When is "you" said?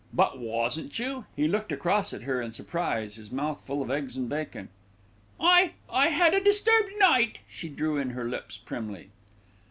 0.97-1.25